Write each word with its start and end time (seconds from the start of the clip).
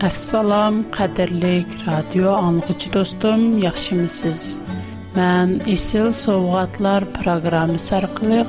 Assalom, 0.00 0.76
qadrlik 0.96 1.68
radio 1.86 2.32
anlıqçı 2.34 2.92
dostum, 2.94 3.42
yaxşımısınız? 3.64 4.44
Mən 5.16 5.48
Isil 5.74 6.06
Sovqatlar 6.24 7.04
proqramı 7.18 7.76
sarqılıq 7.88 8.48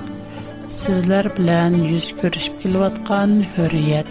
sizlər 0.82 1.28
bilən 1.40 1.76
yüz 1.90 2.08
görüşüb 2.22 2.56
kilvatqan 2.62 3.36
hürriyet. 3.58 4.08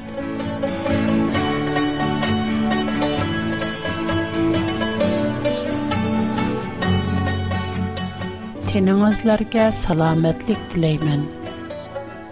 Teningizlərə 8.68 9.70
salamatlik 9.80 10.70
diləyirəm. 10.76 11.24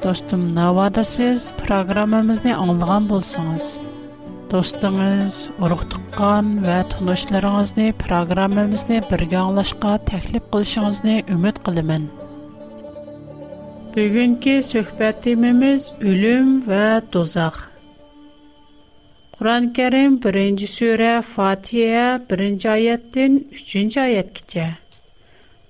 Dostum, 0.05 0.47
navada 0.61 1.05
siz 1.17 1.53
proqramımızı 1.65 2.55
anlığan 2.67 3.09
bolsunuz. 3.09 3.79
Достымыз, 4.53 5.35
урухтукан 5.63 6.47
ва 6.67 6.79
тунушларыңызни 6.93 7.89
программамызни 8.03 8.99
бірганлашка 9.11 9.91
тәклип 10.11 10.47
қылшыңызни 10.55 11.17
үмыт 11.35 11.59
қылымын. 11.67 12.07
Бүгінки 13.97 14.55
сөхбэттимимыз 14.71 15.91
«Улюм 16.13 16.49
ва 16.71 16.81
Дозақ». 17.13 17.59
Куранкарим 19.37 20.17
1-жи 20.33 20.69
суре, 20.79 21.11
1-жи 21.21 21.85
3-жи 22.29 23.99
айат 24.05 24.33
китя. 24.39 24.67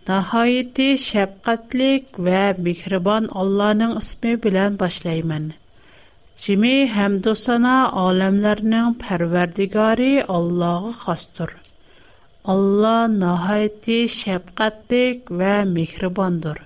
Нахаиди 0.08 0.88
шабкатлик 1.08 2.14
ва 2.28 2.44
микрабан 2.68 3.26
Аллахның 3.34 3.98
ісми 3.98 4.36
білян 4.44 4.76
башлаймын. 4.78 5.56
Cimi 6.38 6.74
həmd 6.96 7.26
o 7.30 7.32
sana 7.34 7.70
aləmlərinin 8.00 8.92
pərverdigari 9.02 10.10
Allah'a 10.36 10.92
xastır. 11.00 11.50
Allah 12.52 13.00
nəhayəti 13.14 13.96
şəfqətlik 14.16 15.32
və 15.40 15.50
mehribandır. 15.72 16.60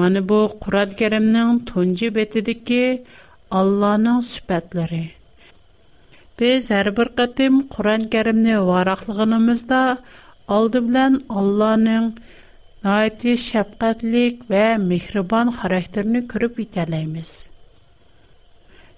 Mana 0.00 0.24
bu 0.32 0.40
Qur'an 0.64 0.90
Kərimnin 1.02 1.62
10-cu 1.70 2.10
betidəki 2.18 2.82
Allah'ın 3.60 4.10
sifətləri. 4.32 5.04
Biz 6.42 6.72
hər 6.74 6.90
bir 6.98 7.12
qatım 7.22 7.62
Qur'an 7.76 8.10
Kərimni 8.16 8.58
varaqlığımızda 8.72 9.84
aldı 10.58 10.82
bilən 10.90 11.22
Allah'ın 11.40 12.12
Найти 12.84 13.36
шапкатлик 13.36 14.44
ва 14.50 14.78
михрибан 14.78 15.50
характерни 15.50 16.20
күреп 16.30 16.60
итәләйбез. 16.64 17.30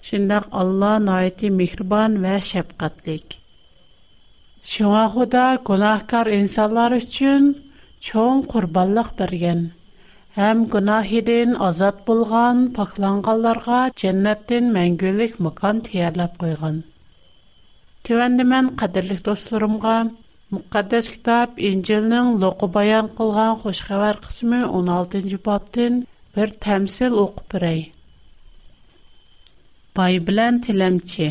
Шундак 0.05 0.45
Алла 0.51 0.99
найти 0.99 1.49
михрибан 1.49 2.21
ва 2.21 2.37
шапкатлик. 2.41 3.39
Шуңа 4.61 5.07
Худа 5.09 5.45
гунахкар 5.65 6.29
инсанлар 6.29 6.93
өчен 6.99 7.55
чоң 8.09 8.45
курбанлык 8.53 9.09
бергән. 9.17 9.63
Һәм 10.37 10.63
гунахидән 10.75 11.57
азат 11.69 12.05
булган 12.05 12.61
пакланганларга 12.77 13.87
дәннәттән 13.97 14.69
мәңгелек 14.77 15.41
мәкан 15.47 15.81
тиярлап 15.89 16.37
куйган. 16.43 16.83
Төвәндә 18.05 18.45
мен 18.45 18.75
кадерлек 18.77 19.25
Мүкәддәс 20.55 21.05
китап 21.11 21.59
Инҗилнең 21.67 22.31
Луқа 22.41 22.67
баян 22.75 23.05
кылган 23.17 23.53
хуш 23.59 23.77
хәбәр 23.87 24.17
кысмы 24.23 24.57
16нчы 24.67 25.37
баптын 25.45 25.99
бер 26.37 26.51
тәмсил 26.65 27.13
укып 27.21 27.45
бирәй. 27.53 27.83
Бай 29.95 30.17
белән 30.29 30.57
тилемче. 30.65 31.29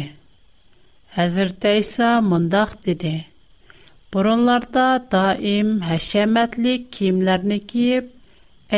Хәзер 1.19 1.53
тәйса 1.67 2.09
диде. 2.87 3.27
Буронларда 4.13 4.87
даим 5.11 5.75
хәшәмәтле 5.89 6.79
киемләрне 6.97 7.59
киеп, 7.73 8.07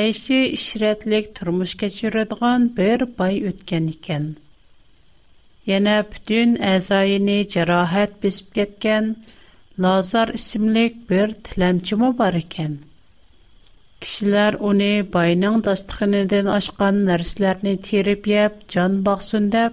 әйше 0.02 0.38
ишрәтлек 0.58 1.30
тормыш 1.38 1.76
кечерәдгән 1.82 2.66
бер 2.80 3.06
бай 3.20 3.38
үткән 3.52 3.86
икән. 3.94 4.24
Яна 5.70 6.00
бүтән 6.10 6.58
әзайыны 6.74 7.40
җарахат 7.54 8.18
бисеп 8.26 8.52
кеткән, 8.58 9.14
Lazar 9.80 10.28
isimlik 10.34 10.96
bir 11.10 11.28
tilamchi 11.44 11.94
бар 11.96 12.12
bar 12.18 12.34
ekan. 12.34 12.78
уни 14.00 14.56
uni 14.60 14.92
boyning 15.14 15.56
dastxonidan 15.66 16.46
oshgan 16.58 16.94
narsalarni 17.08 17.72
terib 17.86 18.22
yeb, 18.32 18.52
jon 18.72 18.98
bog'sin 19.06 19.48
deb, 19.52 19.72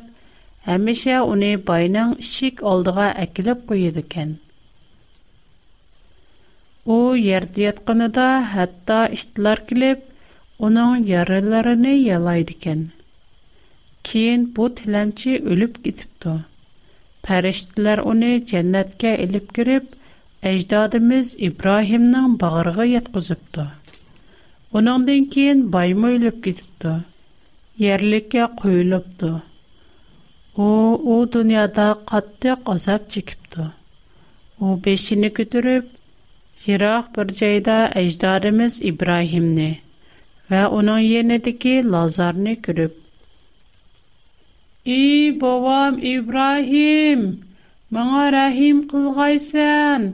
уни 0.66 1.18
uni 1.34 1.52
boyning 1.72 2.12
ishik 2.28 2.64
oldiga 2.72 3.08
akilib 3.26 3.60
qo'yadi 3.70 4.02
ekan. 4.06 4.30
U 6.96 6.98
yerda 7.30 7.60
yotganida 7.68 8.28
hatto 8.56 9.00
ishtlar 9.20 9.58
kelib, 9.74 10.00
uning 10.66 10.92
yaralarini 11.14 11.96
yalaydi 12.10 12.52
ekan. 12.62 12.80
bu 14.56 16.44
Париштилар 17.28 18.00
уни 18.10 18.32
ченнетке 18.50 19.10
илип 19.24 19.48
кирип, 19.58 19.86
Айждадымыз 20.50 21.30
Ибрахимнан 21.48 22.36
бағырға 22.44 22.86
ят 22.90 23.08
ұзыпту. 23.22 23.66
Унамдинкин 24.80 25.64
баймойлып 25.76 26.38
кидыпту, 26.46 26.94
Ярлике 27.86 28.46
қойлыпту. 28.62 29.32
У, 30.56 30.70
у 31.14 31.16
дуниада 31.34 31.90
қатты 32.12 32.56
қазап 32.70 33.10
чикипту. 33.12 33.70
У 34.60 34.76
бешіні 34.88 35.32
кудырып, 35.40 35.92
Хирах 36.64 37.10
бірджайда 37.16 37.78
Айждадымыз 37.96 38.80
Ибрахимни, 38.90 39.70
Ва 40.50 40.70
унан 40.72 41.00
енедики 41.04 41.82
лазарни 41.86 42.56
кирип, 42.62 42.96
И 44.90 45.30
бовам 45.42 45.98
Ибрахим, 46.14 47.20
маңа 47.96 48.22
рахим 48.36 48.78
кылгай 48.92 49.36
сән, 49.44 50.06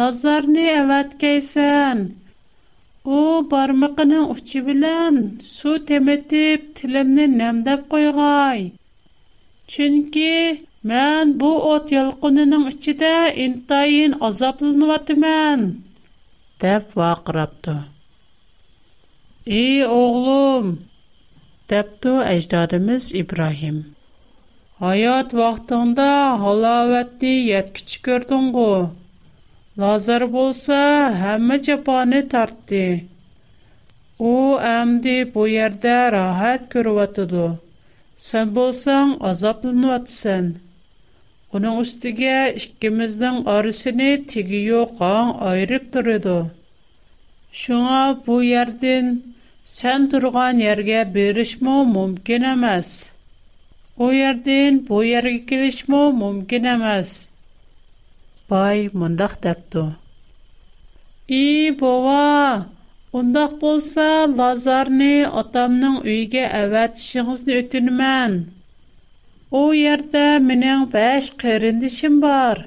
назарны 0.00 0.62
әвәт 0.80 1.10
кәсән. 1.24 2.00
У 3.16 3.18
бармыгының 3.50 4.30
учы 4.36 4.62
белән 4.68 5.18
су 5.54 5.74
төметеп, 5.90 6.64
тилемнән 6.80 7.34
намдап 7.42 7.82
койгай. 7.92 8.62
Чөнки 9.74 10.32
мен 10.92 11.36
бу 11.42 11.52
ат 11.74 11.92
ялкынының 11.96 12.64
içидә 12.72 13.12
интайын 13.44 14.12
азатлымадым. 14.30 15.28
дип 16.64 16.84
вакырапты. 17.02 17.76
И 19.60 19.64
огылым, 19.86 20.66
дипты 21.68 22.10
аجدабыз 22.32 23.04
Ибрахим, 23.22 23.76
Hayat 24.78 25.32
vaqtında 25.34 26.06
halavətli 26.42 27.30
yetkiç 27.52 27.94
gördün 28.06 28.44
qo. 28.56 28.66
Lazar 29.84 30.24
bolsa 30.34 30.76
həmmə 31.22 31.56
cəpanı 31.68 32.20
tartdı. 32.34 32.82
O 34.30 34.34
əmdi 34.68 35.16
bu 35.34 35.46
yerdə 35.54 35.96
rahat 36.16 36.70
görüvatıdı. 36.76 37.48
Sən 38.28 38.54
bolsan 38.60 39.16
azablanıvatısın. 39.32 40.52
Onun 41.52 41.82
üstügə 41.86 42.38
ikimizdən 42.62 43.42
arısını 43.56 44.08
tigi 44.34 44.62
yoqan 44.70 45.34
ayırıb 45.48 45.90
duruydu. 45.98 46.38
Şuna 47.64 47.98
bu 48.26 48.38
yerdin 48.54 49.12
sən 49.80 50.08
durğan 50.14 50.64
yergə 50.66 51.02
berişmə 51.18 51.76
mümkün 51.96 52.48
О 54.04 54.08
ерден, 54.28 54.76
бу 54.88 54.98
ерге 55.12 55.38
килешме 55.50 56.00
мөмкин 56.18 56.66
эмес. 56.72 57.08
Бай 58.50 58.82
моңдах 59.00 59.32
дапты. 59.46 59.82
И 61.40 61.72
бова, 61.80 62.68
моңдах 63.16 63.56
булса 63.64 64.04
Лазарьне 64.40 65.10
атамның 65.42 65.96
үйге 66.04 66.44
әвәтшиңизне 66.60 67.58
өтенемән. 67.62 68.38
О 69.60 69.62
ердә 69.82 70.22
менә 70.48 70.76
5 70.96 71.32
хәрендişм 71.42 72.20
бар. 72.26 72.62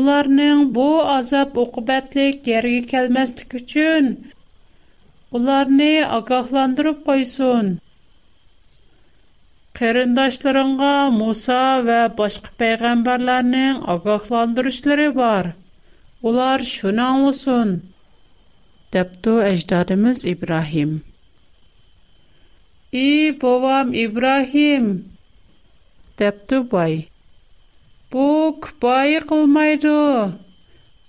Оларның 0.00 0.66
бу 0.80 0.88
азап 1.16 1.54
оҡыбатлыгә 1.66 2.40
керге 2.50 2.82
калмастыҡучн, 2.94 4.08
оларне 5.40 5.92
аҡҡаһландырып 6.18 7.06
ҡойсон. 7.10 7.68
Керэндәшләренә 9.78 10.94
Муса 11.16 11.56
ва 11.88 11.96
башка 12.20 12.50
паягъамбарларның 12.60 13.76
агахландыручлары 13.92 15.04
бар. 15.18 15.52
Улар 16.28 16.64
шуның 16.70 17.20
өчен 17.28 17.70
тептө 18.96 19.36
эш 19.52 19.62
дәтemiz 19.72 20.24
Ибрахим. 20.32 20.96
И 22.90 23.30
повам 23.44 23.92
Ибрахим 24.06 24.88
тептө 26.22 26.60
бай. 26.74 26.96
Бук 28.10 28.72
бай 28.82 29.20
кылмайды. 29.30 29.94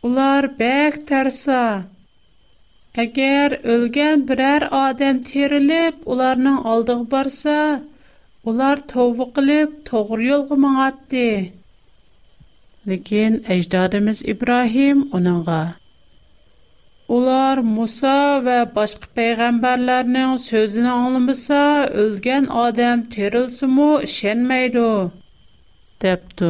Улар 0.06 0.52
бәх 0.62 1.02
тәрсә. 1.10 1.64
Кергәр 2.94 3.58
үлгән 3.66 4.28
берәр 4.30 4.70
адам 4.84 5.24
терелеп, 5.32 6.04
уларның 6.06 6.66
алдыг 6.70 7.06
барса, 7.12 7.58
Улар 8.50 8.80
төвү 8.92 9.26
кылып, 9.34 9.72
тугры 9.88 10.24
юл 10.28 10.42
гымаатты. 10.52 11.24
Ләкин 12.92 13.34
Ибраһим, 13.46 14.16
Ибрахим 14.34 14.98
унанга 15.18 15.76
Улар 17.16 17.62
Муса 17.74 18.16
ва 18.46 18.58
башка 18.78 19.06
пәйгамбәрләрнең 19.18 20.32
сөзенә 20.50 20.94
аңлымаса, 21.02 21.62
өлгән 22.06 22.46
адам 22.66 23.04
терилсымы, 23.16 23.88
ишенмәй 24.08 24.66
дәптө. 26.06 26.50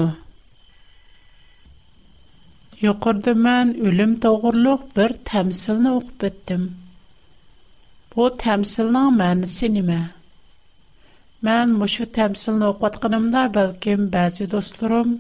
Юқурдым 2.89 3.43
мин 3.49 3.75
өлем 3.91 4.13
тогırlык 4.27 4.87
бер 4.95 5.17
тәмсилен 5.31 5.91
окып 5.95 6.15
беттем. 6.25 6.63
Бу 8.15 8.29
тәмсилен 8.45 9.15
мен 9.23 9.43
кино 9.59 10.01
Мән 11.47 11.71
мушу 11.81 12.03
тэмсил 12.17 12.55
нокват 12.61 12.95
қынымда, 13.03 13.41
бәлкім, 13.57 14.01
бәзі 14.15 14.45
достурум, 14.53 15.11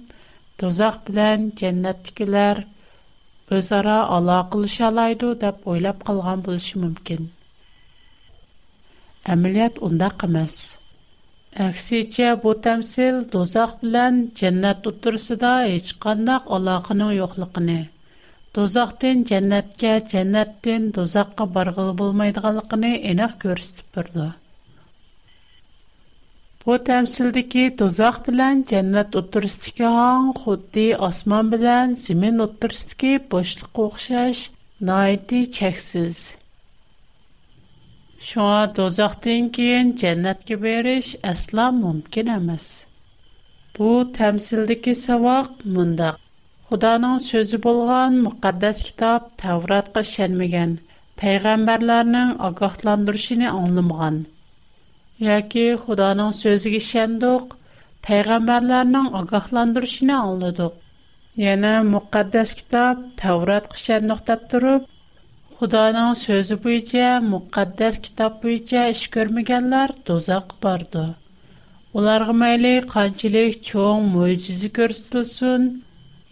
тозақ 0.59 0.97
білян, 1.07 1.45
кеннеттікілер 1.61 2.59
өз 3.59 3.69
ара 3.77 3.93
алаа 4.15 4.41
қылыш 4.55 4.75
алайду, 4.89 5.29
даб 5.43 5.61
ойлап 5.73 6.01
қалған 6.09 6.43
бұлшы 6.49 6.81
мүмкін. 6.81 7.29
Амилият 9.35 9.79
онда 9.87 10.09
қымас. 10.19 10.57
Ахсийча, 11.55 12.33
бу 12.43 12.53
тэмсил 12.67 13.23
тозақ 13.37 13.79
білян, 13.85 14.19
кеннетт 14.35 14.91
уттурсида, 14.91 15.53
айчықанна 15.69 16.41
алаа 16.57 16.83
қыну 16.89 17.13
йохлықыни. 17.15 17.79
Тозақтин 18.51 19.23
кеннетке, 19.23 19.95
кеннеттин 20.11 20.91
тозақка 20.91 21.45
баргыл 21.47 21.93
болмайдығалықыни 21.95 22.95
инақ 23.13 23.39
көрсіп 23.45 23.85
бұрды. 23.95 24.29
Bu 26.69 26.75
təmsildəki 26.87 27.61
dozaq 27.81 28.17
bilən 28.25 28.59
cənnət 28.71 29.15
oturistikə 29.21 29.89
han 29.95 30.27
xuddi 30.39 30.83
asman 31.07 31.47
bilən 31.53 31.95
zimin 32.01 32.43
oturistikə 32.45 33.13
boşluq 33.31 33.79
oxşaş, 33.85 34.41
naidi 34.89 35.39
çəksiz. 35.57 36.19
Şoğa 38.29 38.59
dozaqdan 38.81 39.49
keyin 39.57 39.89
cənnətə 40.03 40.59
beriş 40.67 41.09
əsla 41.33 41.65
mümkün 41.81 42.29
əməz. 42.37 42.67
Bu 43.79 43.89
təmsildəki 44.21 44.93
savaq 45.03 45.49
mündaq. 45.79 46.15
Xudanın 46.69 47.17
sözü 47.31 47.63
bolğan 47.65 48.21
müqəddəs 48.27 48.83
kitab 48.91 49.31
təvratqa 49.45 50.05
şənməgən, 50.15 50.77
peyğəmbərlərinin 51.25 52.35
aqaqlandırışını 52.51 53.55
anlamğan. 53.63 54.27
yoki 55.27 55.65
xudoning 55.85 56.29
so'ziga 56.41 56.77
ishendik 56.83 57.55
payg'ambarlarning 58.07 59.07
ogohlantirishini 59.21 60.13
anglidik 60.17 60.77
yana 61.45 61.71
muqaddas 61.93 62.53
kitob 62.59 63.01
tavratga 63.21 63.79
ishendiq 63.81 64.21
deb 64.29 64.45
turib 64.53 64.85
xudoning 65.59 66.11
so'zi 66.25 66.57
bo'yicha 66.67 67.09
muqaddas 67.33 67.99
kitob 68.05 68.37
bo'yicha 68.45 68.85
ish 68.93 69.03
ko'rmaganlar 69.17 69.93
do'zaxga 70.11 70.61
bordi 70.67 71.03
ularga 71.99 72.35
mayli 72.43 72.71
qanchalik 72.95 73.59
cho'ng 73.71 74.07
mo'jiza 74.15 74.71
ko'rsatilsin 74.79 75.67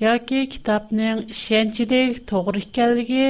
yoki 0.05 0.41
kitobning 0.55 1.21
ishonchlik 1.37 2.23
to'g'ri 2.31 2.63
ekanligi 2.71 3.27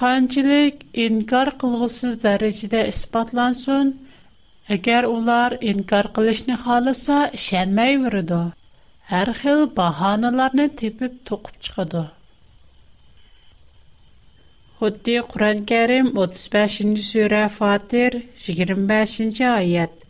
qanchalik 0.00 0.82
inkor 1.08 1.52
qilg'usiz 1.64 2.18
darajada 2.26 2.84
isbotlansin 2.96 3.94
Əgər 4.74 5.04
onlar 5.08 5.54
inkar 5.72 6.06
qilishni 6.14 6.54
xalasa, 6.60 7.16
şənməyveridu. 7.44 8.38
Hər 9.10 9.28
xil 9.40 9.60
bahanalarını 9.76 10.64
tepib 10.80 11.12
toqub 11.28 11.60
çıxıdı. 11.66 12.00
Xuddi 14.80 15.14
Qur'an-Kərim 15.34 16.08
35-ci 16.24 17.04
surə 17.10 17.44
Fatir 17.58 18.16
25-ci 18.46 19.46
ayət. 19.50 20.02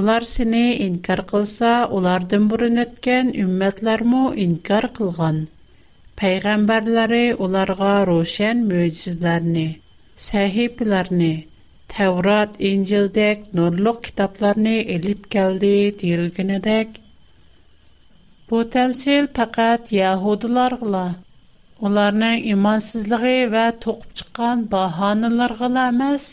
Onlar 0.00 0.28
seni 0.34 0.62
inkar 0.86 1.24
qılsa, 1.34 1.72
onlardan 1.98 2.46
burun 2.52 2.82
ötən 2.84 3.34
ümmətlərmü 3.46 4.22
inkar 4.46 4.88
qılğan. 5.00 5.42
Peyğəmbərləri 6.22 7.24
onlara 7.48 7.90
roşən 8.12 8.62
möcüzələrini, 8.70 9.68
səhifələrini, 10.30 11.34
«Таврат 11.94 12.50
инжилдек 12.70 13.38
норлог 13.58 13.98
китапларни 14.06 14.78
элип 14.94 15.26
келді» 15.34 15.68
дейрілгінедек. 16.00 16.88
Бу 18.48 18.62
тэмсил 18.76 19.28
пақат 19.38 19.92
яхудылар 19.98 20.74
ғыла. 20.80 21.04
Оларның 21.88 22.42
имансызлығы 22.54 23.36
ва 23.54 23.64
тоқп 23.84 24.08
чықан 24.20 24.64
ба 24.72 24.82
ханылар 24.98 25.54
ғыла 25.60 25.86
амэз, 25.92 26.26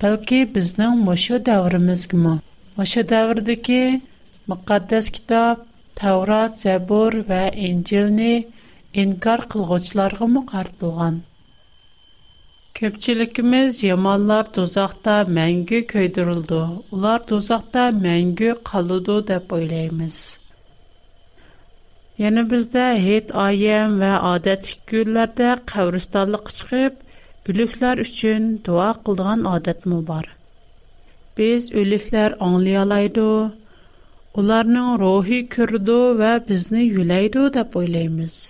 бэлки 0.00 0.40
біздің 0.56 0.96
мошо 1.10 1.38
даврімізгі 1.50 2.20
му. 2.24 2.34
Мошо 2.80 3.02
даврдіки 3.14 3.82
мақаддас 4.54 5.12
китап 5.18 5.68
Таврат, 6.00 6.52
Забор 6.64 7.20
ва 7.28 7.42
инжилни 7.70 8.32
ингар 9.02 9.44
қылғочларғы 9.52 10.32
му 10.38 10.48
Көпчиликіміз, 12.78 13.76
ямалылар 13.86 14.48
дозақта 14.54 15.12
мәңгі 15.34 15.76
көйдірулду. 15.92 16.56
Улар 16.96 17.20
дозақта 17.28 17.84
мәңгі 17.98 18.48
қалуду 18.70 19.14
деп 19.28 19.52
ойлейміз. 19.58 20.16
Яны 22.22 22.42
бізді 22.52 22.88
хет 23.04 23.30
айен 23.44 23.94
ва 24.00 24.16
адэтик 24.32 24.82
күрлерді 24.92 25.52
қавристалық 25.70 26.50
шығып, 26.56 26.98
үліхлар 27.52 28.02
үшчин 28.08 28.50
дуа 28.66 28.88
қылдған 29.06 29.46
адэт 29.54 29.86
му 29.92 30.00
бар. 30.10 30.26
Біз 31.38 31.70
үліхлар 31.78 32.34
аңлиялайду, 32.48 33.28
уларның 34.42 34.96
рухи 35.04 35.44
күрду 35.54 36.00
ва 36.18 36.34
бізни 36.50 36.82
юлейду 36.88 37.46
деп 37.60 37.78
ойлейміз. 37.84 38.40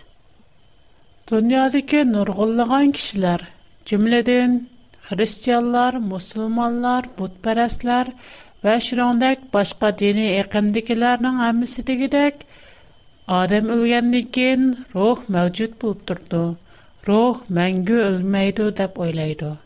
Дуниадыки 1.29 2.07
нұрғылыған 2.15 2.97
кишілар 2.97 3.51
Cümleden 3.85 4.67
Hristiyanlar, 5.03 5.95
Müslümanlar, 5.95 7.05
Budperestler 7.19 8.07
ve 8.65 8.81
şirandak 8.81 9.39
başka 9.55 9.99
dini 9.99 10.27
ekimdikilerin 10.27 11.25
hamisi 11.25 11.87
de 11.87 11.95
gidek 11.95 12.35
Adem 13.29 13.69
ölgenlikin 13.69 14.79
ruh 14.95 15.21
mevcut 15.29 15.83
bulup 15.83 16.09
durdu. 16.09 16.57
Ruh 17.09 17.39
mengü 17.49 17.95
ölmeydu 17.95 18.77
dep 18.77 18.99
oylaydı. 18.99 19.59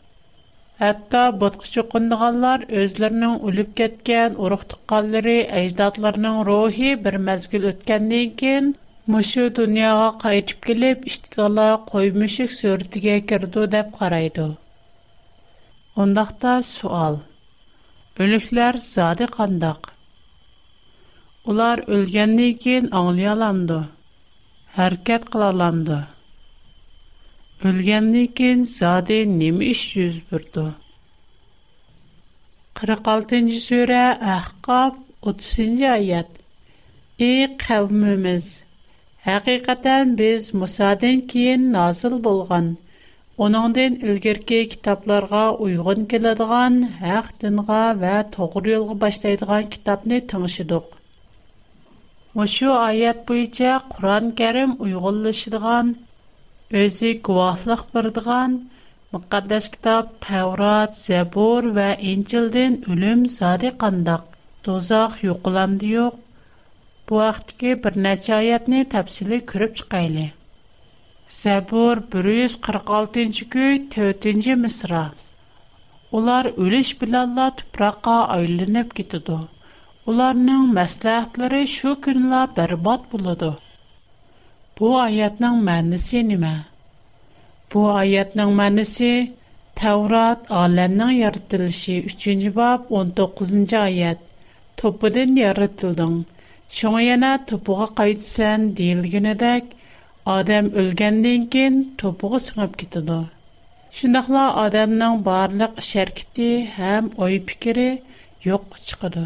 Hatta 0.79 1.41
Budkışı 1.41 1.89
kunduğallar 1.89 2.69
özlerinin 2.71 3.39
ölüp 3.47 3.77
ketken 3.77 4.33
uruhtuqalları 4.37 5.31
ecdatlarının 5.49 6.45
ruhi 6.45 7.05
bir 7.05 7.13
mezgül 7.13 7.63
ötkenlikin 7.63 8.75
Мошу 9.09 9.43
дөньяга 9.57 10.07
кайтып 10.21 10.59
келип, 10.65 11.05
иштикала 11.09 11.63
кой 11.91 12.09
мүшүк 12.21 12.51
сөртүгө 12.55 13.13
кирди 13.31 13.63
деп 13.75 13.87
карайды. 13.99 14.43
Ондакта 16.03 16.51
суал. 16.67 17.17
Өлүклөр 18.25 18.77
qandaq. 18.83 19.31
кандак? 19.37 19.89
Улар 21.49 21.81
өлгөндөн 21.95 22.53
кийин 22.65 22.91
аңлый 22.99 23.25
аламды. 23.33 23.79
Харакат 24.77 25.25
кыла 25.31 25.47
аламды. 25.55 25.97
Өлгөндөн 27.71 28.29
кийин 28.37 28.61
зады 28.77 29.17
неме 29.33 29.71
иш 29.73 29.81
жүз 29.97 30.21
бурду? 30.29 30.67
46-сүрө 32.77 34.01
Ахкаб 34.37 35.01
30-аят. 35.25 36.29
Хақиқатан 39.27 40.13
біз 40.15 40.45
Мусаден 40.59 41.17
кейін 41.31 41.63
назыл 41.73 42.13
болған, 42.27 42.67
оныңден 43.47 43.97
үлгерке 44.11 44.59
китапларға 44.73 45.41
ұйғын 45.65 46.05
келедіған, 46.13 46.77
әқ 47.15 47.27
дынға 47.41 47.79
вә 48.03 48.13
тоғыр 48.35 48.69
елғы 48.77 48.95
баштайдыған 49.01 49.67
китапны 49.73 50.21
тұңшыдық. 50.31 50.85
Мұшу 52.39 52.71
аят 52.79 53.19
бойынша 53.31 53.73
Құран 53.97 54.31
кәрім 54.39 54.77
ұйғылышыдыған, 54.87 55.91
өзі 56.83 57.11
күвахлық 57.29 57.83
бірдіған, 57.97 58.55
мұқаддас 59.17 59.67
кітап 59.75 60.15
Тәурат, 60.29 60.95
Зәбур 61.01 61.67
вә 61.75 61.91
Инчілден 62.13 62.79
үлім 62.95 63.27
сады 63.35 63.73
қандық. 63.83 64.23
тозақ 64.63 65.19
юқыламды 65.33 65.87
йоқ, 65.97 66.15
Бу 67.09 67.19
bir 67.61 67.71
бер 67.83 67.95
нәчайәтне 68.05 68.79
тафсиле 68.93 69.37
күриб 69.51 69.71
чыкайлы. 69.79 70.25
Сабур 71.37 72.01
146нче 72.15 73.47
көй 73.55 73.79
4нче 73.95 74.57
мısра. 74.65 74.99
Улар 76.19 76.49
өлеш 76.65 76.91
белән 77.05 77.33
ла 77.39 77.47
топраğa 77.61 78.17
айылынып 78.35 78.93
китедо. 79.01 79.39
Уларның 80.13 80.69
мәсләһәтләре 80.77 81.63
шу 81.73 81.95
күндә 82.07 82.43
бербат 82.59 83.09
булды. 83.15 83.49
Бу 84.77 84.93
аятның 85.07 85.57
мәнисе 85.71 86.21
неме? 86.29 86.53
Бу 87.71 87.87
аятның 87.97 88.53
мәнисе 88.61 89.11
Таврот 89.81 90.49
әлеменнән 90.53 91.45
3нче 91.55 92.49
бап 92.61 92.87
19нче 92.99 93.79
аят. 93.85 94.19
Топының 94.77 95.39
яратылдыгы 95.49 96.13
Шоңа 96.77 96.99
яна 97.03 97.29
топуға 97.49 97.85
қайтсан 97.99 98.65
дейілгенедек, 98.79 99.71
адам 100.33 100.67
өлгенден 100.81 101.47
кен 101.55 101.79
топуға 102.01 102.39
сыңып 102.47 102.75
кетіду. 102.81 103.15
Шындақла 103.99 104.43
адамның 104.65 105.15
барлық 105.27 105.81
шәркеті 105.87 106.49
әм 106.91 107.07
ой 107.27 107.39
пікірі 107.49 107.87
йоқ 108.49 108.77
чықыды. 108.85 109.23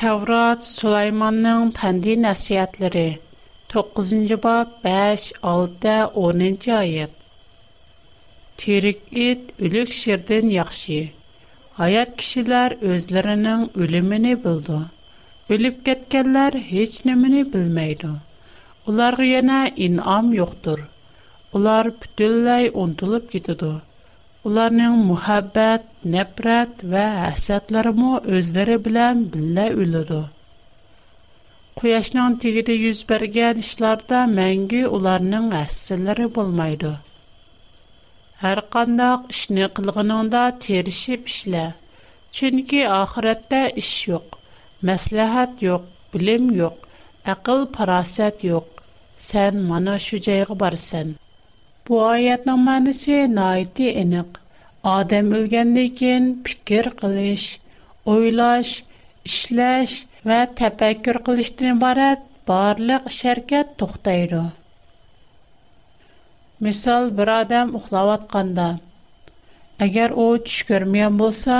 Таврат 0.00 0.68
Сулайманның 0.68 1.72
панди 1.80 2.18
нәсиятлері 2.26 3.06
9 3.76 4.36
бап 4.44 4.78
5-6-10 4.90 6.68
айет. 6.76 7.12
Терік 8.66 9.00
ет 9.24 9.54
үлік 9.62 9.96
шерден 10.02 10.52
яқши. 10.58 11.00
Аят 11.88 12.14
кішілер 12.20 12.76
өзлерінің 12.92 13.70
өліміне 13.86 14.36
бұлды. 14.48 14.82
Ölüb 15.52 15.84
ketkenler 15.84 16.52
hiç 16.52 17.04
nemini 17.04 17.52
bilmeydi. 17.52 18.08
Ularga 18.86 19.22
yana 19.22 19.68
inam 19.68 20.32
yoktur. 20.34 20.78
Ular 21.52 22.00
bütünley 22.00 22.70
unutulup 22.74 23.32
gitidi. 23.32 23.72
Ularning 24.44 24.96
muhabbat, 25.10 25.84
nefrat 26.14 26.84
va 26.94 27.02
hasadlarimi 27.24 28.14
o'zlari 28.38 28.78
bilan 28.86 29.20
billa 29.34 29.66
o'ladi. 29.82 30.22
Quyoshning 31.82 32.34
tegida 32.46 32.72
yuz 32.84 33.04
bergan 33.12 33.56
ishlarda 33.66 34.18
mangi 34.40 34.82
ularning 35.00 35.46
hasadlari 35.60 36.26
bo'lmaydi. 36.38 36.92
Har 38.46 38.58
qandoq 38.78 39.20
ishni 39.36 39.64
qilganingda 39.80 40.42
terishib 40.68 41.22
ishla, 41.34 41.64
chunki 42.40 42.80
oxiratda 43.00 43.60
ish 43.82 43.96
yo'q. 44.12 44.28
maslahat 44.88 45.62
yo'q 45.64 45.82
bilim 46.14 46.46
yo'q 46.58 46.86
aql 47.34 47.60
farosat 47.74 48.40
yo'q 48.50 48.66
san 49.28 49.54
mana 49.70 49.92
shu 50.06 50.16
joyga 50.26 50.56
borsan 50.62 51.08
bu 51.90 51.94
oyatning 52.12 52.58
ma'nosi 52.68 53.18
noiti 53.38 53.86
aniq 54.02 54.30
odam 54.96 55.28
o'lgandan 55.38 55.90
keyin 56.00 56.24
fikr 56.48 56.84
qilish 57.02 57.44
o'ylash 58.14 58.72
ishlash 59.30 59.94
va 60.32 60.40
tafakkur 60.62 61.16
qilishdan 61.30 61.68
iborat 61.78 62.20
barliq 62.52 63.04
sharkat 63.20 63.68
to'xtaydi 63.84 64.42
misol 66.68 67.04
bir 67.20 67.28
odam 67.40 67.68
uxlayotganda 67.82 68.68
agar 69.88 70.08
u 70.24 70.26
tush 70.46 70.62
bo'lsa 71.22 71.56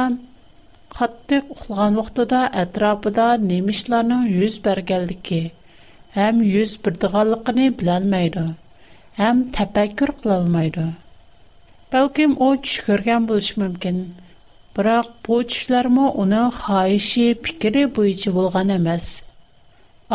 qattiq 0.97 1.45
uxlagan 1.53 1.95
vaqtida 1.99 2.39
atrofida 2.63 3.27
nemishlarning 3.51 4.25
yuz 4.33 4.57
berganligi 4.67 5.39
ham 6.17 6.41
yuz 6.49 6.75
birdig'anligini 6.89 7.69
bilolmaydi 7.83 8.43
ham 9.21 9.41
tafakkur 9.61 10.13
qilolmaydi 10.19 10.85
balkim 11.95 12.35
u 12.49 12.51
tush 12.67 12.85
ko'rgan 12.91 13.31
bo'lishi 13.33 13.57
mumkin 13.65 14.03
biroq 14.81 15.09
bu 15.29 15.41
tushlarmi 15.55 16.11
uni 16.27 16.43
xohishi 16.59 17.27
fikri 17.49 17.87
bo'yicha 18.01 18.37
bo'lgan 18.39 18.75
emas 18.77 19.09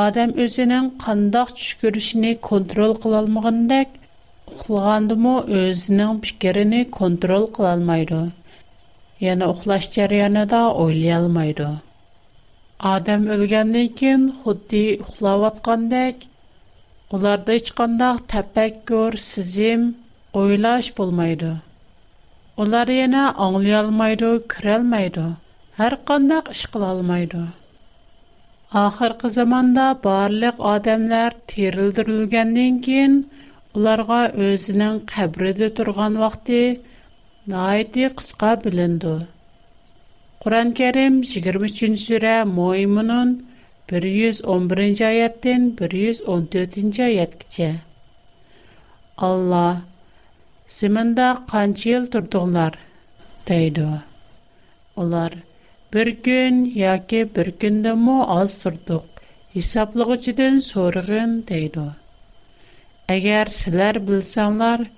odam 0.06 0.38
o'zining 0.48 0.92
qandoq 1.08 1.56
tush 1.60 1.74
ko'rishini 1.86 2.36
kontrol 2.52 2.96
qilolmagandek 3.08 4.00
uxlagandimi 4.56 5.36
o'zining 5.64 6.26
fikrini 6.30 6.84
kontrol 7.04 7.54
qilolmaydi 7.60 8.26
yəni 9.24 9.46
uxlaş 9.52 9.88
cərəyanında 9.96 10.58
oylaya 10.86 11.20
almaydı. 11.22 11.68
Adam 12.96 13.24
ölgəndən 13.36 13.88
kən 14.00 14.26
xuddi 14.44 14.82
uxlayatqandək 15.06 16.28
ularda 17.18 17.56
heç 17.58 17.72
qandaq 17.80 18.20
təfəkkür, 18.34 19.18
sizim, 19.28 19.88
oylaş 20.38 20.92
olmaydı. 21.06 21.52
Onlar 22.62 22.88
yana 22.98 23.26
anlaya 23.48 23.80
almaydı, 23.82 24.30
kürə 24.54 24.76
almaydı. 24.82 25.26
Hər 25.80 25.94
qandaq 26.10 26.52
iş 26.54 26.66
qıla 26.74 26.90
almaydı. 26.98 27.46
Ахыркы 28.84 29.30
заманда 29.32 29.86
барлык 30.04 30.58
адамлар 30.60 31.32
терилдирилгәндән 31.48 32.82
кин, 32.84 33.14
уларга 33.78 34.18
өзенең 34.48 34.98
кабридә 35.14 35.70
торган 35.78 36.18
вакыты 36.20 36.62
найти 37.48 38.08
қысқа 38.12 38.58
білінді. 38.64 39.12
Куран 40.44 40.74
кәрім 40.76 41.20
23-ші 41.24 41.88
сүрі 42.04 42.32
Мойымының 42.52 43.30
111 43.92 45.02
аяттен 45.10 45.70
114-ші 45.80 47.04
аят 47.06 47.38
кіче. 47.40 47.70
Алла, 49.16 49.86
сымында 50.80 51.30
қанчы 51.54 51.94
ел 51.94 52.10
тұрдыңлар, 52.12 52.76
дейді. 53.48 54.02
Олар, 55.00 55.40
бір 55.96 56.12
күн, 56.28 56.66
яке 56.76 57.24
бір 57.26 57.54
күнді 57.64 57.96
му 57.96 58.18
аз 58.42 58.58
тұрдық, 58.60 59.08
исаплық 59.56 60.12
үшеден 60.18 60.60
сорығын, 60.68 61.40
дейді. 61.50 61.88
Әгер 63.08 63.48
сілер 63.50 64.02
білсаңлар, 64.04 64.90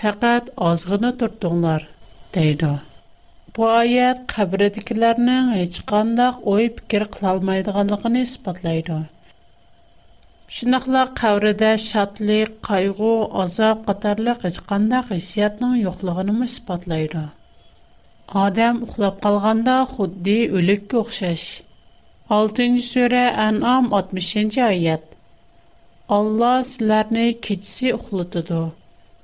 пәкәт 0.00 0.48
азғыны 0.56 1.12
тұрдыңлар, 1.20 1.84
дейдо. 2.36 2.70
Буайат 3.56 4.20
хаберет 4.36 4.76
киләрнең 4.88 5.46
هیچ 5.58 5.76
кانداк 5.92 6.42
ой 6.54 6.66
фикер 6.78 7.04
кылалмый 7.14 7.62
диганын 7.68 8.18
испатлыйды. 8.22 8.98
Шундыйлар 10.56 11.08
каврида 11.20 11.70
шатлык, 11.84 12.52
кайгы, 12.68 13.14
азаб 13.44 13.84
катарлы 13.88 14.34
هیچ 14.42 14.60
кانداк 14.72 15.08
кисиятның 15.12 15.78
юклыгын 15.86 16.34
испатлыйды. 16.48 17.24
Адам 18.44 18.82
ухлап 18.88 19.20
калганда 19.24 19.78
худди 19.94 20.38
өлеккә 20.60 21.00
охшаш. 21.02 21.46
6-нчы 22.28 22.84
сүре, 22.92 23.24
аннам 23.46 23.88
60-нчы 23.94 24.60
аят. 24.72 25.06
Алла 26.18 26.54
силәрне 26.62 27.32
кичсе 27.32 27.94
ухлытыды. 27.96 28.66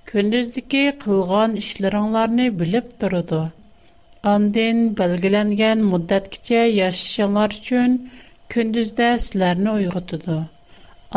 Күндіздіки 0.09 0.81
қылған 1.03 1.53
ішліранларни 1.59 2.47
билип 2.63 2.89
дұруду. 3.03 3.37
Анден 4.33 4.83
бәлгіләнген 4.99 5.85
муддаткича 5.93 6.65
яшшынлар 6.79 7.55
чун 7.69 7.95
күндізді 8.55 9.07
сіләрні 9.27 9.71
ойғытуду. 9.75 10.37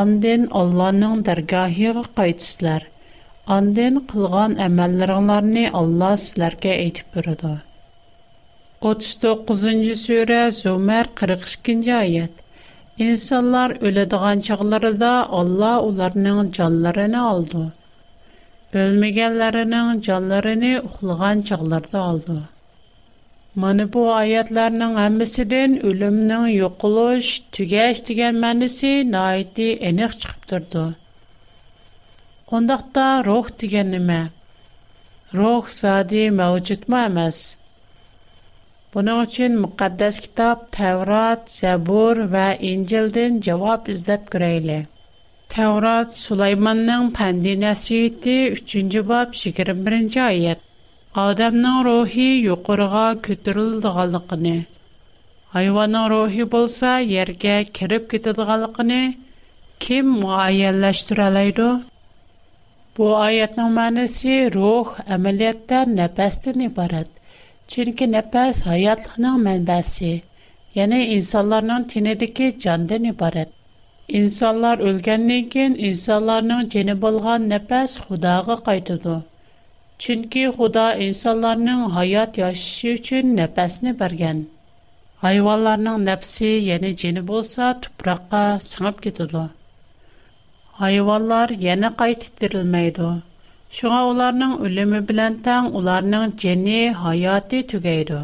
Анден 0.06 0.46
Алланың 0.62 1.18
даргахиғы 1.32 2.06
қайтсилар. 2.22 2.88
Анден 3.58 4.00
қылған 4.14 4.56
амаларны 4.70 5.68
Алла 5.82 6.14
сіләрге 6.26 6.74
айтіп 6.80 7.18
бұруду. 7.20 7.52
39-жы 8.94 9.96
сөре 10.06 10.40
Зумар 10.62 11.12
42-жа 11.24 12.00
айет. 12.06 12.44
Инсалар 13.10 13.76
өлідаған 13.92 14.44
чагларыда 14.52 15.14
Алла 15.44 15.76
уларның 15.90 16.54
чалларына 16.60 17.26
алду. 17.34 17.68
Ölmegenlerinin 18.74 20.02
canlarını 20.02 20.82
uxlagan 20.86 21.40
çağlarda 21.42 22.02
aldı. 22.02 22.44
Mana 23.56 23.94
bu 23.94 24.14
ayatlarning 24.14 24.98
hammasidan 24.98 25.72
o'limning 25.92 26.50
yo'qolish, 26.62 27.30
tugash 27.58 28.02
degan 28.10 28.36
ma'nosi 28.44 28.92
naiti 29.14 29.68
aniq 29.92 30.12
chiqib 30.24 30.42
turdi. 30.52 30.84
Ondaqda 32.60 33.08
ruh 33.30 33.48
degan 33.64 33.92
nima? 33.96 34.20
Ruh 35.40 35.64
zodi 35.82 36.24
mavjudmi 36.42 37.00
emas? 37.10 37.38
Buni 38.94 39.14
uchun 39.24 39.54
muqaddas 39.64 40.20
kitob 40.26 40.58
Tevrat, 40.80 41.44
Zabur 41.60 42.18
va 42.36 42.48
Injildan 42.74 43.34
javob 43.50 43.82
izlab 43.98 44.24
ko'raylik. 44.36 44.88
Tevrat 45.50 46.14
Süleyman'ın 46.18 47.12
pendi 47.12 47.62
nasihati 47.62 48.48
3. 48.50 48.76
bab 48.96 49.32
21. 49.34 50.28
ayet. 50.28 50.58
Adamның 51.26 51.78
ruhi 51.86 52.26
yuqurğa 52.46 53.04
көтөрүлдүганлыгын, 53.28 54.44
hayvanның 55.54 56.06
ruhi 56.14 56.46
bolsa 56.56 56.92
yerге 57.12 57.56
кирип 57.78 58.06
кетидиганлыгын 58.12 58.92
kim 59.88 60.12
muayyenləşdirə 60.20 61.26
alaydı? 61.32 61.68
Bu 62.98 63.08
ayətin 63.22 63.74
mənası 63.80 64.38
ruh 64.58 64.94
əməliyyatda 65.18 65.82
nəfəsdən 65.98 66.68
ibarət. 66.70 67.10
Çünki 67.76 68.06
nəfəs 68.14 68.62
həyatlığın 68.68 69.42
mənbəsi, 69.50 70.14
yəni 70.80 71.02
insanların 71.18 71.90
tinidəki 71.96 72.52
candan 72.68 73.10
ibarət. 73.16 73.57
İnsanlar 74.08 74.80
ölgenden 74.80 75.36
ikin 75.36 75.76
insanların 75.76 76.70
jeni 76.70 77.02
bolğan 77.02 77.50
nefes 77.50 77.98
Xudağa 78.00 78.44
qaytıdı. 78.56 79.24
Çünki 80.00 80.44
Xuda 80.50 80.96
insanların 80.96 81.68
hayat 81.90 82.38
yaşışı 82.38 82.88
üçün 82.88 83.38
nefesni 83.38 84.00
bergen. 84.00 84.46
Hayvanların 85.18 86.06
nefsi 86.06 86.46
yeni 86.46 86.98
jeni 86.98 87.28
bolsa 87.28 87.82
tuproqqa 87.82 88.60
sığıp 88.60 89.04
ketidı. 89.04 89.50
Hayvanlar 90.72 91.50
yeni 91.50 91.96
qaytıtdırılmaydı. 91.96 93.24
Şuğa 93.70 94.06
onların 94.06 94.62
ölümü 94.62 95.08
bilen 95.08 95.42
tan 95.42 95.74
onların 95.76 96.34
jeni 96.38 96.92
hayatı 96.92 97.68
tügeydi. 97.68 98.18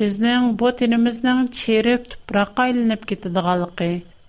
Biznin 0.00 0.58
bu 0.58 0.76
tinimizning 0.76 1.52
çirip 1.52 2.10
tuproqqa 2.10 2.68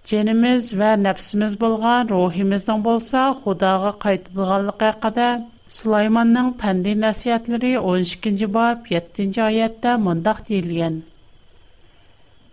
Cənimiz 0.10 0.68
və 0.78 0.88
nəfsimiz 1.00 1.56
bolğan 1.64 2.08
ruhimizdən 2.12 2.84
bolsa 2.86 3.24
Xudaya 3.42 3.90
qaytdığanlığa 4.06 4.88
qədər 5.04 5.36
Sulaymanın 5.76 6.48
pəndi 6.62 6.94
nəsihətləri 7.02 7.74
12-ci 7.84 8.48
bab 8.56 8.90
7-ci 8.94 9.44
ayədə 9.48 9.92
mündəq 10.06 10.40
deyilən. 10.48 10.96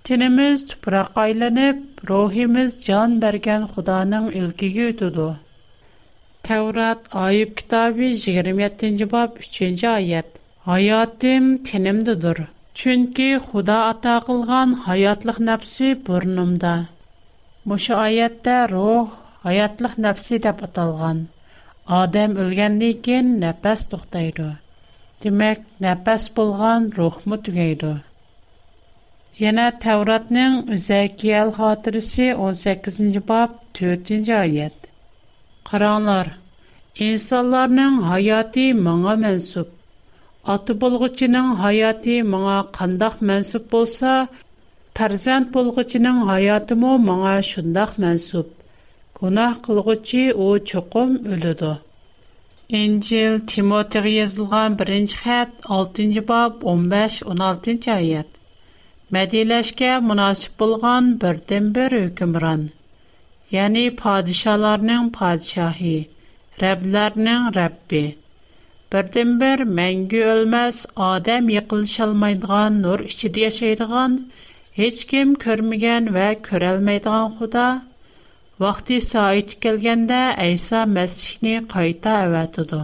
Tinimiz 0.08 0.64
tuprağa 0.72 1.06
qaylanıb, 1.16 1.80
ruhimiz 2.10 2.76
can 2.88 3.16
bərgən 3.24 3.64
Xudanın 3.72 4.28
ilkigə 4.42 4.90
ötüdü. 4.92 5.30
Təvrat 6.50 7.08
Ayıb 7.22 7.64
27-ci 7.64 9.08
bab 9.16 9.40
3-cü 9.48 9.88
ayət 9.94 10.36
Hayatım 10.68 11.48
tinimdədir. 11.70 12.44
Çünki 12.80 13.30
Xuda 13.48 13.80
ata 13.94 14.18
qılğan 14.28 14.76
hayatlıq 14.88 15.42
nəfsi 15.50 15.94
Муша 17.68 17.94
аятта 18.02 18.58
рух, 18.72 19.08
аятлық 19.50 19.94
напси 20.04 20.36
деп 20.44 20.60
аталған. 20.66 21.18
Адам 21.96 22.36
кин 23.08 23.26
напас 23.42 23.82
тұхтайды. 23.90 24.46
Демек, 25.24 25.58
напас 25.86 26.28
болған 26.38 26.86
рух 27.00 27.18
му 27.26 27.36
түңайды. 27.48 27.90
Яна 29.42 29.66
Тавратның 29.84 30.56
үзэй 30.76 31.08
киял 31.20 31.48
18-нж 31.58 33.20
бап 33.32 33.50
4-нж 33.82 34.28
аят. 34.44 34.88
Қаранлар, 35.68 36.28
инсаларның 37.10 38.00
хаяти 38.08 38.66
маңа 38.88 39.14
мэнсуп. 39.26 39.68
Аты 40.56 40.72
болғычының 40.86 41.52
хаяти 41.60 42.20
маңа 42.34 42.62
қандақ 42.78 43.20
мэнсуп 43.20 43.68
болса, 43.76 44.14
Farzand 44.98 45.54
bulgıcının 45.54 46.20
hayatı 46.26 46.76
mo 46.82 46.98
manga 46.98 47.42
şındaq 47.42 47.90
mansub. 48.02 48.48
Gunah 49.20 49.54
kılgıcı 49.66 50.24
o 50.46 50.58
çoqom 50.70 51.12
ölədä. 51.34 51.68
Enjel 52.78 53.36
Timotee 53.52 54.08
yazılğan 54.14 54.78
birinci 54.78 55.14
xat 55.20 55.48
6-cı 55.76 56.24
bab 56.28 56.62
15-16-cı 56.72 57.92
ayet. 57.92 58.26
Medeleşgä 59.12 59.92
munasib 60.08 60.58
bulğan 60.60 61.12
birden 61.20 61.70
bir 61.74 61.92
hükümran. 62.04 62.66
Yani 63.58 63.84
padişalarның 64.04 65.10
padşahi, 65.20 65.96
räbblärnıñ 66.64 67.42
räbbe. 67.60 68.04
Birden 68.94 69.40
ber 69.40 69.58
mängülmez, 69.78 70.84
adam 70.96 71.48
yıqılshalmaydğan 71.48 72.82
nur 72.82 73.00
hech 74.78 74.98
kim 75.10 75.30
ko'rmagan 75.42 76.04
va 76.16 76.24
ko'rolmaydigan 76.48 77.30
xudo 77.36 77.62
vaqti 78.64 78.98
soat 79.06 79.54
kelganda 79.64 80.18
ayso 80.44 80.82
masihni 80.96 81.54
qayta 81.72 82.12
avatidi 82.26 82.78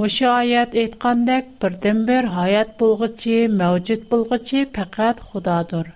mushu 0.00 0.26
oyat 0.30 0.74
aytgandek 0.82 1.52
birdan 1.66 2.00
bir 2.10 2.28
hayot 2.38 2.72
bo'lg'ichi 2.82 3.36
mavjud 3.62 4.02
bo'lg'ichi 4.14 4.64
faqat 4.80 5.22
xudodir 5.28 5.92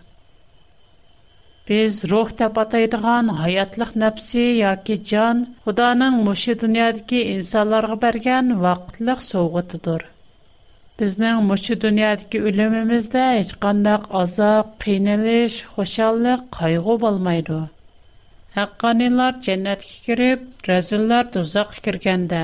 biz 1.73 2.01
ruh 2.15 2.33
deb 2.43 2.63
ataydigan 2.67 3.35
hayotlıq 3.43 3.93
nafsi 4.05 4.47
yoki 4.63 5.01
jon 5.13 5.43
xudoning 5.67 6.23
mushu 6.31 6.57
dunyodagi 6.65 7.25
insonlarga 7.35 8.01
bergan 8.09 8.57
vaqtliq 8.67 9.29
sovg'atidir 9.33 10.09
Bizning 11.01 11.39
mushu 11.49 11.75
dunyodagi 11.83 12.39
o'limimizda 12.49 13.21
hech 13.35 13.51
qanday 13.61 13.95
azob, 14.23 14.67
qiynalish, 14.85 15.55
xushallik, 15.77 16.41
qayg'u 16.57 16.97
bo'lmaydi. 17.05 17.61
Haqqoniylar 18.57 19.39
jannatga 19.47 19.95
kirib, 20.09 20.43
razillar 20.71 21.23
do'zaxga 21.37 21.81
kirganda, 21.87 22.43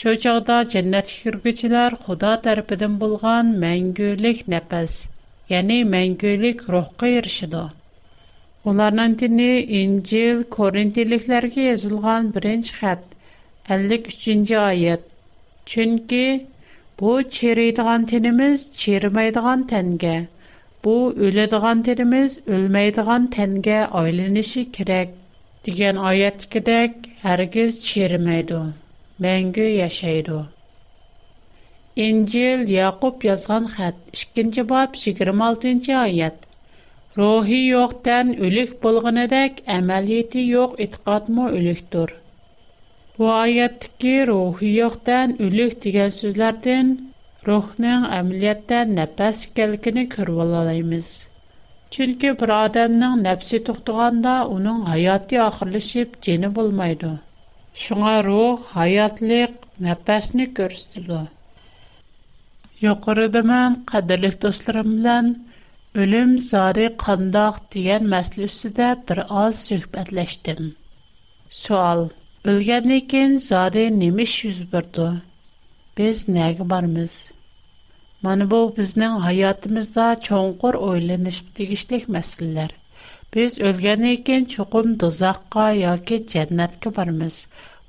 shu 0.00 0.10
chog'da 0.24 0.56
jannatga 0.72 1.16
kirguchilar 1.20 1.90
Xudo 2.06 2.32
tarafidan 2.48 2.96
bo'lgan 3.04 3.44
mangulik 3.66 4.40
nafas, 4.56 4.92
ya'ni 5.54 5.78
mangulik 5.94 6.58
ruhga 6.76 7.10
erishadi. 7.20 7.62
Ularning 8.72 9.14
dini 9.22 9.50
Injil 9.82 10.38
Korintiliklarga 10.58 11.68
yozilgan 11.70 12.34
birinchi 12.38 12.72
xat 12.80 13.06
53-oyat. 13.76 15.04
Chunki 15.72 16.22
Bu 17.00 17.22
çeriydiğan 17.30 18.04
tenimiz 18.06 18.76
çerimaydiğan 18.76 19.66
tenge. 19.66 20.26
Bu 20.84 21.14
ölediğan 21.18 21.82
tenimiz 21.82 22.42
ölmeydiğan 22.48 23.30
tenge 23.30 23.74
aylanışı 23.92 24.70
kerek. 24.72 25.08
Degen 25.66 25.96
ayetgidek 25.96 26.92
hergiz 27.22 27.80
çerimaydı. 27.86 28.60
Mengü 29.18 29.62
yaşaydı. 29.62 30.46
İncil 31.96 32.68
Yaqub 32.68 33.18
язган 33.24 33.64
xat 33.74 33.94
2-ci 34.12 34.62
bab 34.68 34.94
26-cı 35.06 35.92
ayət. 36.06 36.38
Ruhi 37.18 37.60
yoxdan 37.70 38.34
ölük 38.46 38.82
bulğunadək 38.82 39.62
əməliyyəti 39.78 40.42
yox 40.50 40.74
itiqadmı 40.86 41.48
ölüktür. 41.50 42.16
Бу 43.18 43.26
аяттыкки 43.32 44.12
рухи 44.28 44.68
йоқтан 44.80 45.34
үлік 45.46 45.74
деген 45.84 46.08
сөзлерден 46.14 46.88
рухның 47.48 48.06
әмілетті 48.16 48.80
нәпәс 48.94 49.42
кәлкіні 49.58 50.02
көріп 50.14 50.40
алалаймыз. 50.44 51.10
Чүнкі 51.96 52.32
бір 52.40 52.52
адамның 52.54 53.14
нәпсі 53.26 53.60
тұқтығанда 53.68 54.32
уның 54.56 54.80
аяты 54.96 55.38
ахырлышып 55.44 56.16
жені 56.26 56.50
болмайды. 56.56 57.12
Шуңа 57.84 58.16
рух, 58.26 58.66
аятлық, 58.86 59.54
нәпәсіні 59.88 60.48
көрістілі. 60.58 61.20
Йоқырыды 62.88 63.44
мән 63.52 63.78
қадырлық 63.92 64.40
достырым 64.46 64.96
білән, 64.98 65.30
өлім 66.02 66.34
зары 66.50 66.90
қандақ 67.06 67.62
деген 67.76 68.10
мәсілісі 68.16 68.74
де 68.80 68.90
бір 69.06 69.22
аз 69.44 69.62
сөхбәтләштім. 69.70 70.74
Суал. 71.62 72.08
Ölgəndən 72.44 73.34
zade 73.40 73.82
zadə 73.88 74.08
yuz 74.20 74.32
yüz 74.44 74.58
Biz 75.96 76.18
nəyə 76.34 76.64
barmiz? 76.68 77.12
Mana 78.26 78.44
bu 78.50 78.58
bizning 78.76 79.14
hayotimizda 79.26 80.06
çonqur 80.26 80.74
o'ylanish 80.74 81.40
tegishlik 81.60 82.04
masalalar. 82.18 82.70
Biz 83.34 83.56
ölgəndən 83.68 84.20
kən 84.28 84.42
çoxum 84.56 84.88
yoki 85.84 86.16
jannatga 86.34 86.88
barmiz. 87.00 87.40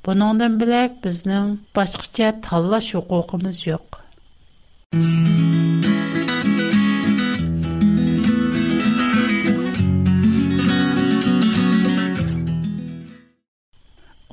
Buningdan 0.05 0.53
bilak 0.63 0.91
bizning 1.03 1.49
boshqacha 1.75 2.29
tanlash 2.49 2.93
huquqimiz 2.97 3.57
yo'q. 3.67 3.87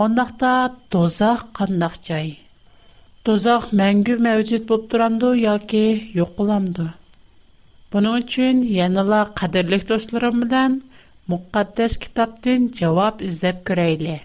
Ондақта 0.02 0.52
тозақ 0.92 1.40
қандақ 1.56 1.94
жай. 2.08 2.28
Тозақ 3.26 3.66
мәңгі 3.80 4.16
мәуіцет 4.26 4.64
болып 4.70 4.86
тұранды, 4.92 5.28
яке 5.44 5.82
еқыламды. 6.24 6.86
Бұның 7.92 8.16
үшін 8.24 8.62
еніла 8.78 9.20
қадірлік 9.38 9.84
достырым 9.92 10.40
білен 10.42 10.74
мұққаддес 11.30 11.94
кітаптың 12.02 12.66
жауап 12.80 13.22
іздеп 13.28 13.60
күрейлі. 13.70 14.16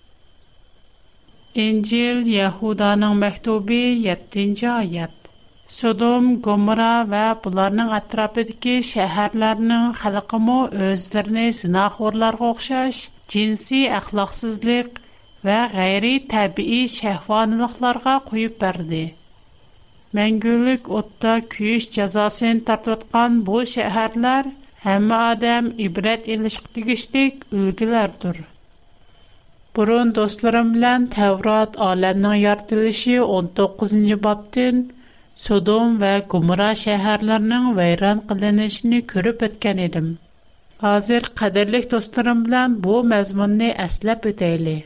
Инжил 1.65 2.23
Яхуданың 2.33 3.13
мәхтубі 3.21 3.79
7-ci 4.07 4.71
аят. 4.79 5.13
Содом, 5.77 6.31
Гомора 6.41 6.91
вә 7.11 7.25
бұларның 7.45 7.91
атырапыдекі 7.99 8.79
шәһәрләрінің 8.95 9.91
қалқымы 10.01 10.57
өздеріне 10.93 11.49
зинақ 11.61 12.01
орларға 12.09 12.55
джинси 13.27 13.89
və 15.47 15.57
qeyri-təbii 15.73 16.79
şəhvanlıqlarga 16.97 18.13
qoyub 18.29 18.55
bərdi. 18.63 19.03
Məngülük 20.17 20.87
otda 20.99 21.33
küyüş 21.53 21.85
cəzasını 21.97 22.63
tartıyotqan 22.69 23.37
bu 23.49 23.61
şəhərlər 23.73 24.49
həmmə 24.87 25.17
adam 25.33 25.69
ibrət 25.87 26.27
ilişq 26.35 26.67
digişlik 26.79 27.45
ülgülərdir. 27.59 28.39
Burun 29.77 30.11
dostlarım 30.17 30.69
bilən 30.75 31.07
Təvrat 31.15 31.75
aləminin 31.89 32.39
yaratılışı 32.45 33.17
19-cu 33.39 34.17
babdın 34.27 34.81
Sodom 35.45 35.97
və 36.03 36.11
Gomora 36.33 36.71
şəhərlərinin 36.83 37.71
vəyran 37.79 38.23
qılınışını 38.31 39.03
görüb 39.13 39.45
ötkən 39.49 39.83
edim. 39.87 40.09
Hazır 40.85 41.31
qədərlik 41.43 41.89
dostlarım 41.95 42.43
bilən 42.49 42.77
bu 42.87 42.99
məzmunni 43.13 43.69
əsləb 43.87 44.25
ötəyli. 44.33 44.77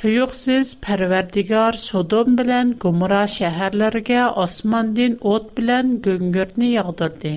Tuyuqsiz 0.00 0.68
Pərverdigar 0.84 1.76
Sodom 1.78 2.32
bilən 2.36 2.68
Gomora 2.84 3.16
şəhərlərə 3.32 4.20
osmandin 4.42 5.16
ot 5.32 5.50
bilən 5.58 5.90
göngürtni 6.06 6.70
yağdırdı. 6.72 7.32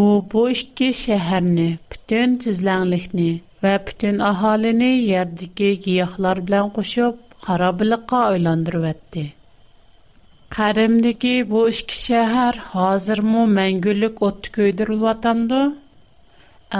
U 0.00 0.02
bu 0.34 0.42
iki 0.56 0.88
şəhərni, 0.98 1.64
bütün 1.94 2.34
tizlənlikni 2.44 3.28
və 3.64 3.72
bütün 3.86 4.20
əhalini 4.30 4.90
yerdəki 4.90 5.70
giyahlar 5.86 6.42
bilən 6.50 6.68
qoşub 6.80 7.22
xarabilikqa 7.46 8.20
aylandırıvətdi. 8.34 9.22
Qarimdəki 10.58 11.32
bu 11.54 11.62
iki 11.72 11.98
şəhər 12.02 12.58
hazırmı 12.74 13.46
məngülük 13.56 14.20
ot 14.30 14.52
köydürülvatamdı? 14.58 15.62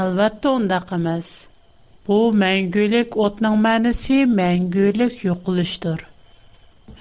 Əlbəttə 0.04 0.50
ondaq 0.58 0.94
emas. 1.00 1.32
Bu 2.08 2.16
məngülük 2.34 3.14
otning 3.24 3.54
mənisi 3.64 4.16
məngülük 4.38 5.20
yoxuluşdur. 5.24 6.00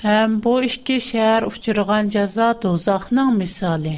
Həm 0.04 0.36
bu 0.44 0.52
iki 0.68 0.98
şəhər 1.10 1.48
uçurğan 1.50 2.10
cəza 2.16 2.50
dozaqның 2.66 3.32
misali. 3.40 3.96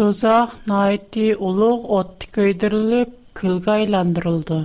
Dozaq 0.00 0.54
naiti 0.70 1.26
uluq 1.50 1.84
otdi 1.98 2.30
köydürülüb 2.38 3.12
külgə 3.40 3.70
aylandırıldı. 3.76 4.60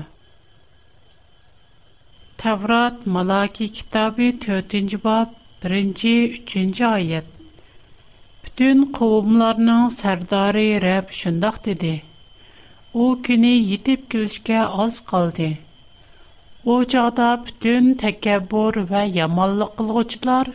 Tevrat 2.45 2.97
Malaki 3.17 3.69
kitabı 3.82 4.32
4-cü 4.47 5.04
bab 5.10 5.30
1-ci 5.67 6.15
3-cü 6.36 6.84
ayət. 6.95 7.28
Bütün 8.47 8.88
qovumlarının 9.02 9.89
sərdarı 10.02 10.67
Rəbb 10.88 11.12
şundaq 11.23 11.65
dedi: 11.67 11.93
У 12.97 13.07
күне 13.25 13.49
йетеп 13.55 14.05
килүшке 14.12 14.55
аз 14.83 14.95
калды. 15.10 15.47
У 16.73 16.77
чата 16.93 17.25
бүтән 17.47 17.89
тәкәббур 18.03 18.79
ва 18.91 19.01
яманлык 19.17 19.75
кылгучылар 19.81 20.49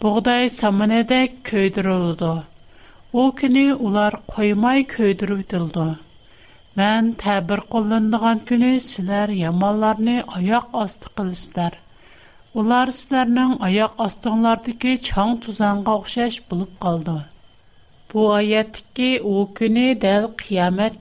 бугъдай 0.00 0.50
самнадә 0.54 1.18
көйдүрүлде. 1.50 2.32
У 3.24 3.28
күне 3.42 3.62
улар 3.88 4.16
коймай 4.32 4.82
көйдүрүтілде. 4.96 5.86
Мен 6.80 7.12
тәбир 7.26 7.62
кулланылган 7.76 8.42
күне 8.50 8.72
силәр 8.88 9.36
яманларны 9.44 10.16
аяқ 10.40 10.74
асты 10.86 11.14
кылсынар. 11.20 11.78
Улар 12.58 12.90
силәрнең 13.00 13.54
аяқ 13.70 14.02
астындагы 14.08 14.96
чаң 15.12 15.38
тузанга 15.46 15.94
охшаш 16.02 16.40
булып 16.50 16.74
калды. 16.88 17.18
Бу 18.10 18.28
аятки 18.42 19.12
у 19.22 19.38
күне 19.60 19.90
дәл 20.08 20.28
қиямат 20.46 21.00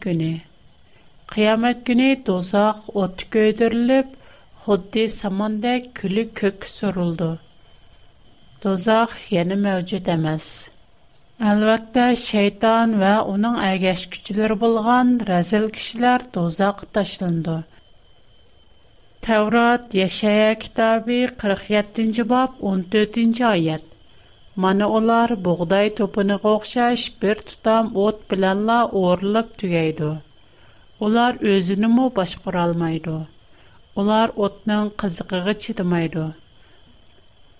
qiyomat 1.34 1.78
kuni 1.88 2.08
do'zax 2.28 2.82
o'tga 3.04 3.26
ko'ydirilib 3.36 4.10
xuddi 4.66 5.04
samonda 5.20 5.72
kuli 6.00 6.24
ko'kka 6.40 6.68
surildi 6.72 7.30
do'zax 8.66 9.14
yana 9.38 9.56
mavjud 9.64 10.12
emas 10.16 10.48
albatta 11.54 12.04
shayton 12.26 12.94
va 13.04 13.14
uning 13.32 13.56
agashkuchilari 13.70 14.58
bo'lgan 14.66 15.14
razil 15.32 15.66
kishilar 15.80 16.20
do'zaxqa 16.38 16.90
tashlandi 17.00 17.56
tavrot 19.30 19.88
yashaya 20.02 20.52
kitobi 20.66 21.20
47 21.46 21.74
yettinchi 21.80 22.28
bob 22.36 22.52
14 22.76 22.92
to'rtinchi 22.98 23.48
oyat 23.54 23.88
mana 24.68 24.92
ular 25.00 25.36
bug'doy 25.50 25.88
to'piniga 26.02 26.54
o'xshash 26.54 27.08
bir 27.26 27.36
tutam 27.52 27.92
o't 28.08 28.22
bilanla 28.36 28.78
o'rilib 29.04 29.50
tugaydi 29.64 30.12
Олар 31.04 31.36
өзіні 31.52 31.88
мұ 31.94 32.04
баш 32.18 32.34
құралмайды. 32.46 33.14
Олар 34.02 34.32
отның 34.46 34.86
қызықығы 35.02 35.54
чедімайды. 35.64 36.26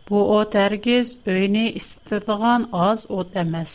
Бу 0.10 0.22
от 0.36 0.56
әргіз 0.62 1.10
өйіне 1.34 1.64
істедіған 1.80 2.68
аз 2.86 3.04
от 3.18 3.36
әмес. 3.42 3.74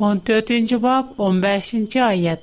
14-ci 0.00 0.80
bab 0.86 1.12
15-ci 1.20 2.02
ayet. 2.08 2.42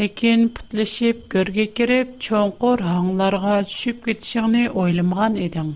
Lekin 0.00 0.46
putlaşib 0.60 1.20
görge 1.36 1.66
kirib 1.80 2.16
çoğqur 2.28 2.80
hanglarga 2.88 3.58
düşüb 3.72 4.00
getişini 4.10 4.64
oylamğan 4.84 5.36
edim. 5.48 5.74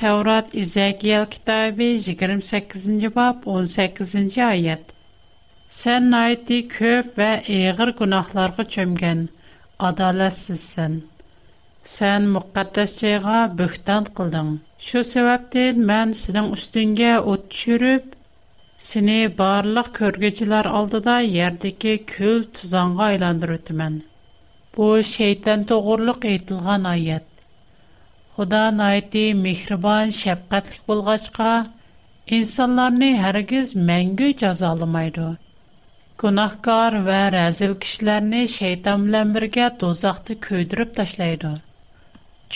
Tevrat 0.00 0.54
İzekiel 0.64 1.26
kitabı 1.30 1.82
28-ci 1.92 3.14
bab 3.20 3.36
18-ci 3.58 4.44
ayet. 4.52 4.99
Sən 5.78 6.06
naiti 6.12 6.56
köp 6.70 7.10
və 7.20 7.26
əğir 7.56 7.90
günahlarga 7.98 8.64
çömgən, 8.76 9.18
adalətsizsən. 9.88 10.94
Sən 11.96 12.24
müqəddəs 12.36 12.94
cəyğa 13.02 13.42
böhtan 13.60 14.06
qıldın. 14.16 14.48
Şu 14.86 15.02
səbəbdən 15.10 15.76
mən 15.90 16.14
sənin 16.22 16.48
üstüngə 16.56 17.12
ot 17.34 17.44
düşürüb, 17.52 18.08
səni 18.88 19.18
barlıq 19.42 19.92
körgəcilər 20.00 20.68
aldıda 20.80 21.14
yerdəki 21.26 21.92
kül 22.14 22.40
tuzanğa 22.60 23.04
aylandırıb 23.12 23.60
ötümən. 23.62 24.00
Bu 24.76 24.88
şeytan 25.12 25.62
toğurluq 25.74 26.26
etilgan 26.32 26.88
ayət. 26.96 27.26
Худа 28.40 28.64
найти 28.82 29.24
мехрибан, 29.44 30.10
шәфкатьлек 30.22 30.82
булгачка, 30.90 31.52
инсанларны 32.40 33.12
һәргиз 33.22 33.72
мәңге 33.92 34.32
җәзаламайды. 34.42 35.28
Günahkar 36.20 36.94
və 37.04 37.18
rəzil 37.32 37.70
kişilərini 37.82 38.40
şeytan 38.54 39.06
ilə 39.08 39.20
birgə 39.36 39.68
dozaqda 39.82 40.34
köydürüb 40.46 40.90
daşlaydı. 40.96 41.52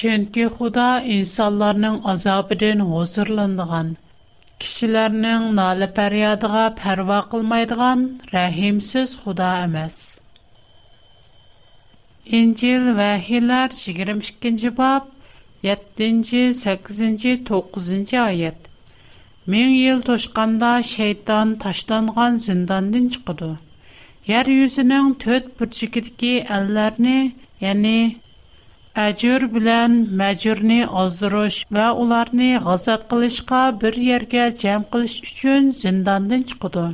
Çünki 0.00 0.44
Xuda 0.57 0.88
insanların 1.14 1.96
azabının 2.12 2.83
hozurlandığan, 2.90 3.88
kişilərinin 4.61 5.46
nalı 5.61 5.88
pəryadığa 6.00 6.66
pərva 6.83 7.22
qılmaydıqan 7.35 8.05
rəhimsiz 8.35 9.16
Xuda 9.22 9.48
əməz. 9.62 9.96
İncil 12.42 12.90
və 13.00 13.09
Hilər 13.31 13.72
22 14.03 14.55
7 15.70 16.55
8 16.61 17.03
9-ci 17.55 18.53
Мен 19.52 19.70
ел 19.78 19.98
тошканда 20.04 20.68
шейтан 20.90 21.50
таштанған 21.62 22.37
зиндандын 22.44 23.09
чықыду. 23.16 23.48
Яр 24.28 24.48
юзінің 24.52 25.09
төт 25.24 25.50
бұрчыкидки 25.59 26.30
әлләрні, 26.59 27.16
яни, 27.64 27.92
ачыр 29.02 29.44
білян 29.57 29.98
мәчырни 30.22 30.78
аздыруш 31.02 31.59
ва 31.78 31.90
уларни 32.07 32.48
ғазат 32.68 33.04
қылышқа 33.12 33.61
бір 33.83 33.98
ерге 34.16 34.46
джам 34.62 34.87
қылыш 34.96 35.18
үшін 35.28 35.68
зиндандын 35.83 36.46
чықыду. 36.52 36.85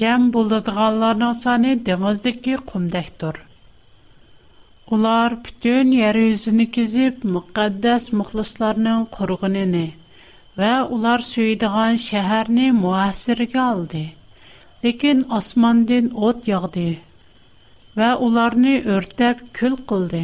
Джам 0.00 0.26
булдадғанларна 0.38 1.30
сани 1.44 1.76
демыздыки 1.90 2.56
кумдайхдор. 2.72 3.38
Улар 4.90 5.38
пүтін 5.46 5.94
яр 6.00 6.18
юзіні 6.24 6.66
кізіп 6.78 7.22
мүкаддас 7.38 8.10
мұхлысларның 8.18 9.06
қорғынини. 9.20 9.84
və 10.60 10.74
ular 10.96 11.22
söyüdüğən 11.30 11.96
şəhərni 12.04 12.66
mühasirəyə 12.78 13.60
aldı. 13.62 14.02
Lakin 14.84 15.18
osmandan 15.38 16.06
ot 16.28 16.46
yağdı 16.50 16.84
və 18.00 18.08
onları 18.28 18.72
örtəb 18.96 19.42
kül 19.58 19.76
qıldı. 19.90 20.22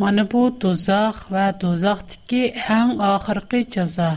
Mana 0.00 0.24
bu 0.32 0.42
dozaq 0.62 1.20
və 1.34 1.44
dozaqdakı 1.64 2.42
ən 2.76 2.94
axırki 3.12 3.60
cəza. 3.74 4.08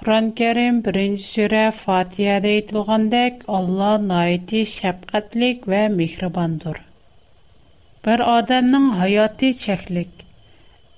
Qur'on-Kərim 0.00 0.80
1-ci 0.88 1.22
surə 1.28 1.62
Fatihədə 1.82 2.50
aytılğandək 2.56 3.38
Allah 3.58 3.94
nəhayəti 4.10 4.64
şəfqətlik 4.74 5.64
və 5.72 5.84
mehribandır. 6.00 6.82
Bir 8.06 8.20
adamın 8.38 8.90
həyatı 9.00 9.48
çəklik 9.62 10.15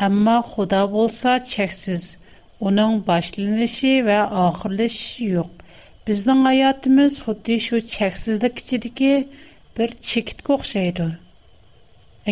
Әмма 0.06 0.32
Худа 0.48 0.78
болса 0.90 1.30
чексіз. 1.52 2.02
Оның 2.68 2.92
башланышы 3.06 3.88
ва 4.08 4.18
ахырлышы 4.42 5.24
юк. 5.30 5.48
Біздің 6.10 6.44
hayatımız 6.48 7.16
xuddi 7.24 7.56
shu 7.64 7.80
cheksizlik 7.94 8.62
ichidagi 8.62 9.08
bir 9.78 9.96
chekitga 10.10 10.52
o'xshaydi. 10.58 11.08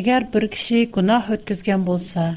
Agar 0.03 0.29
bir 0.37 0.47
kishi 0.55 0.79
gunoh 0.99 1.33
o'tkazgan 1.39 1.89
bo'lsa, 1.91 2.29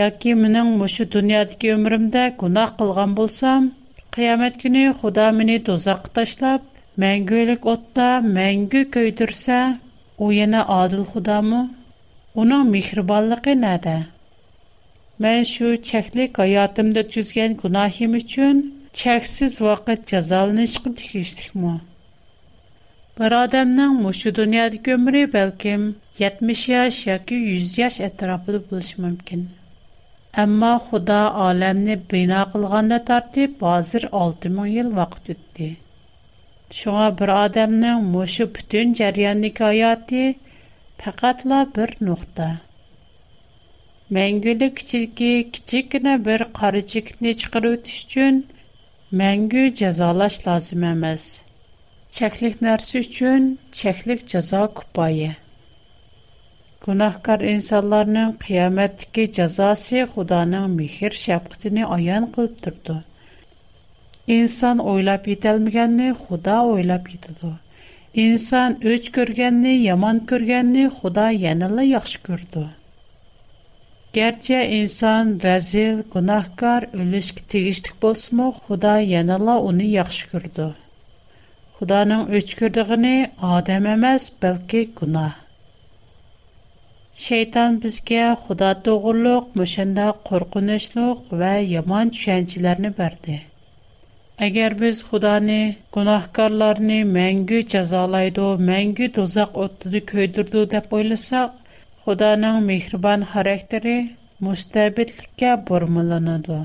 yoki 0.00 0.34
mening 0.42 0.74
mushu 0.82 1.08
dunyodagi 1.14 1.70
umrimda 1.76 2.26
gunoh 2.42 2.66
qilgan 2.82 3.14
bo'lsam, 3.22 3.70
qiyomat 4.18 4.60
kuni 4.64 4.84
Xudo 4.98 5.28
meni 5.38 5.60
do'zaxga 5.70 6.12
tashlab, 6.18 6.66
мәңгілік 7.04 7.66
отта 7.74 8.06
мәңгі 8.26 8.84
көйдірсе, 8.98 9.60
о 10.18 10.32
яна 10.40 10.66
адыл 10.80 11.06
Худамы? 11.14 11.64
Оның 12.44 12.70
мехрибанлығы 12.76 13.56
нәді? 13.66 13.98
Mən 15.24 15.40
şu 15.50 15.68
çəklik 15.86 16.36
həyatımda 16.40 17.02
düzgən 17.12 17.54
günahım 17.62 18.12
üçün 18.18 18.58
çəksiz 19.00 19.54
vaqt 19.62 19.88
cəzalanışqı 20.10 20.92
tikişdikmi? 21.00 21.72
Bir 23.18 23.32
adamın 23.38 23.96
məşu 24.04 24.30
dünyadakı 24.36 24.92
ömrü 24.96 25.22
bəlkəm 25.32 25.86
70 26.24 26.62
yaş 26.74 26.98
yoki 27.08 27.38
100 27.46 27.74
yaş 27.80 27.96
ətrafında 28.10 28.60
buluş 28.68 28.92
mümkün. 28.98 29.42
Amma 30.44 30.70
Xuda 30.86 31.18
aləmni 31.48 31.98
bina 32.14 32.44
qılğanda 32.52 33.00
tərtib 33.10 33.66
hazır 33.72 34.08
6000 34.12 34.64
il 34.84 34.96
vaxt 35.00 35.30
ötdü. 35.36 35.68
Şuna 36.82 37.10
bir 37.18 37.34
adamın 37.44 38.06
məşu 38.14 38.48
bütün 38.60 38.94
cəryanlı 39.02 39.52
həyatı 39.64 40.24
faqatla 41.04 41.64
bir 41.76 41.90
nöqtə. 42.12 42.48
мәңгүлік 44.16 44.76
кичілкі 44.80 45.30
кичіккіні 45.54 46.12
бір 46.26 46.42
қары 46.58 46.78
чекітіне 46.90 47.32
чықыру 47.40 47.72
түш 47.88 47.96
үшін 48.06 48.38
мәңгі 49.20 49.64
жазалаш 49.80 50.38
лазым 50.46 50.86
әмәз. 50.90 51.24
Чәклік 52.18 52.56
нәрсі 52.64 53.02
үшін 53.04 53.50
чәклік 53.80 54.22
жаза 54.32 54.62
күпайы. 54.78 55.34
Günahkar 56.86 57.44
insanların 57.50 58.32
kıyametteki 58.46 59.26
cezası 59.32 60.06
Xudanın 60.14 60.70
mihir 60.70 61.10
şapkıtını 61.10 61.88
ayan 61.88 62.32
kılıp 62.32 62.64
durdu. 62.66 62.96
İnsan 64.26 64.78
oylap 64.78 65.28
yetelmeyenini 65.28 66.08
Xuda 66.10 66.64
oylap 66.64 67.10
yetudu. 67.14 67.52
İnsan 68.14 68.84
öç 68.84 69.12
görgenini, 69.12 69.74
yaman 69.82 70.26
görgenini 70.26 70.86
Xuda 70.86 71.30
yenile 71.30 71.84
yaxşı 71.86 72.18
gördü. 72.24 72.66
Gerçi 74.18 74.54
insan 74.74 75.28
rəzil, 75.42 75.98
günahkar, 76.12 76.86
ölüşkə 77.02 77.42
tegişlik 77.52 78.00
bolsunmu, 78.02 78.46
Xuda 78.66 78.94
yanala 79.08 79.54
onu 79.68 79.82
yaxşı 79.82 80.30
gördü. 80.32 80.64
Xudanın 81.76 82.22
öçkürdüğünü 82.38 83.16
adam 83.54 83.86
emas, 83.92 84.24
bəlkə 84.42 84.80
günah. 85.00 85.34
Şeytan 87.26 87.78
bizga 87.84 88.24
Xudo 88.42 88.70
to'g'riliq, 88.88 89.44
mushanda 89.60 90.06
qo'rqinchliq 90.28 91.18
va 91.42 91.52
yomon 91.76 92.06
tushunchalarni 92.16 92.90
berdi. 92.98 93.36
Agar 94.48 94.72
biz 94.80 94.96
Xudoni 95.08 95.60
gunohkorlarni 95.98 96.98
mangu 97.18 97.60
jazolaydi, 97.76 98.46
mangu 98.72 99.06
dozoq 99.20 99.50
o'tida 99.66 100.00
kuydirdi 100.10 100.60
deb 100.76 100.92
o'ylasak, 101.00 101.50
Худаанын 102.10 102.56
мехрибан 102.68 103.20
характери 103.32 103.98
мустабитликке 104.44 105.50
бормолонду. 105.66 106.60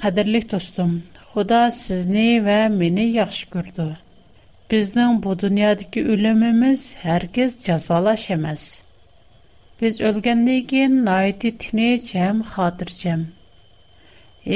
Кадирлик 0.00 0.44
достум, 0.52 0.92
Худа 1.28 1.60
сизни 1.82 2.28
ва 2.46 2.60
мени 2.80 3.06
жакшы 3.18 3.44
көрдү. 3.54 3.86
Биздин 4.70 5.10
бу 5.24 5.32
дүйнөдөгү 5.40 6.00
өлүмүбүз 6.12 6.82
ар 7.14 7.24
кез 7.34 7.52
жазалаш 7.66 8.22
эмес. 8.36 8.62
Биз 9.80 9.94
өлгөндөн 10.08 10.60
кийин 10.70 10.94
найти 11.08 11.50
тинеч 11.62 12.12
жам 12.14 12.38
хатырчам. 12.52 13.20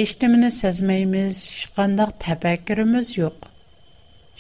Эчтимини 0.03 0.51
сезмейбиз, 0.63 1.37
эч 1.55 1.63
кандай 1.75 2.09
тафаккурубуз 2.25 3.07
жок. 3.19 3.39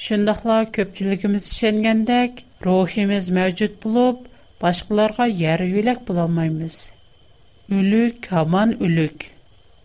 Шундайлар 0.05 0.71
көпчүлүгүбүз 0.79 1.45
ишенгендек, 1.57 2.33
рухимиз 2.65 3.27
мавжут 3.37 3.77
Başqalarga 4.62 5.27
yarı 5.27 5.66
yölək 5.66 6.01
bulanmaymız. 6.09 6.75
Ülük 7.68 8.27
haman 8.35 8.70
ülük. 8.88 9.25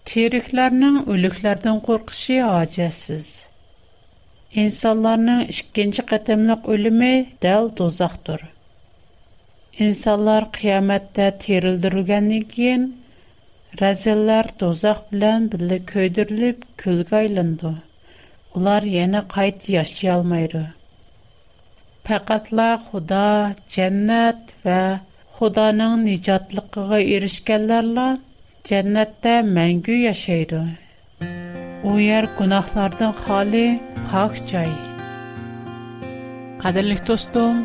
Teriklərinin 0.09 0.97
ülüklərdən 1.13 1.79
qorxışı 1.87 2.37
hacəsiz. 2.49 3.25
İnsanların 4.63 5.41
ikinci 5.55 6.05
qətəmlik 6.11 6.69
ölümü 6.75 7.09
dəl 7.47 7.71
dozaqdır. 7.81 8.45
İnsanlar 9.87 10.47
qiyamətdə 10.59 11.31
terildirilgəndən 11.47 12.47
keyin 12.55 12.87
Rəzillər 13.81 14.53
dozaq 14.65 15.01
bilən 15.15 15.49
birlə 15.55 15.81
köydürülüb 15.93 16.69
külgə 16.83 17.19
aylandı. 17.23 17.73
Ular 18.61 18.85
yenə 18.97 19.25
qayıt 19.37 19.69
yaşaya 19.79 20.15
almaydı. 20.19 20.67
faqatla 22.07 22.67
xudo 22.87 23.25
jannat 23.75 24.39
va 24.65 24.79
xudoning 25.37 25.93
nijotligiga 26.07 26.97
erishganlarla 27.15 28.05
jannatda 28.69 29.33
mangu 29.57 29.95
yashaydi 30.07 30.61
u 31.89 31.91
yer 32.09 32.23
gunohlardan 32.37 33.11
xoli 33.21 33.65
pok 34.11 34.33
joy 34.51 34.71
qadrli 36.61 36.95
do'stim 37.09 37.55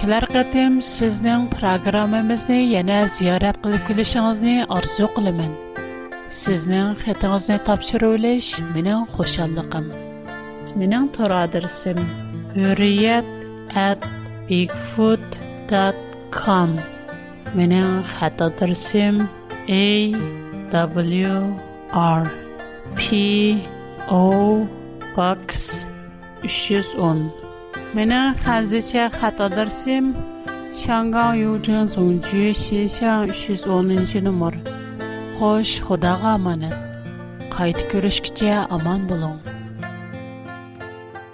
kelar 0.00 0.24
qatim 0.34 0.72
sizning 0.96 1.42
programmamizni 1.56 2.58
yana 2.76 2.98
ziyorat 3.18 3.56
qilib 3.66 3.82
kelishingizni 3.90 4.56
orzu 4.78 5.06
qilaman 5.18 5.52
sizning 6.42 6.88
xatingizni 7.04 7.56
topshirilish 7.70 8.50
mening 8.74 9.02
xushalliqim 9.16 9.86
mening 10.82 11.06
to'r 11.18 11.30
adresim 11.44 11.98
hurriyat 12.60 13.28
at 13.80 13.98
bigfoot.com. 14.48 16.70
Менің 17.58 18.02
хат 18.10 18.40
адресім 18.44 19.22
A 19.68 20.14
W 20.72 21.32
R 21.92 22.30
P 22.96 23.08
O 24.18 24.66
Box 25.16 25.86
310. 26.42 27.28
Менің 27.96 28.34
қазіше 28.42 29.08
хат 29.20 29.40
адресім 29.44 30.04
Шанган 30.82 31.36
Юджин 31.38 31.84
Зунджи 31.88 32.52
310-ші 32.56 34.22
нөмір. 34.28 34.56
Хош, 35.38 35.78
Худаға 35.84 36.36
аманын. 36.40 36.72
Қайт 37.52 37.84
көрішкіте 37.92 38.54
аман 38.72 39.00
болуң. 39.10 39.61